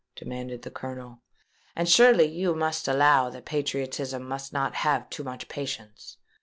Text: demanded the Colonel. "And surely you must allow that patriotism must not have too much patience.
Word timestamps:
demanded 0.15 0.63
the 0.63 0.71
Colonel. 0.71 1.21
"And 1.75 1.87
surely 1.87 2.25
you 2.25 2.55
must 2.55 2.87
allow 2.87 3.29
that 3.29 3.45
patriotism 3.45 4.23
must 4.27 4.51
not 4.51 4.73
have 4.77 5.07
too 5.11 5.23
much 5.23 5.47
patience. 5.47 6.17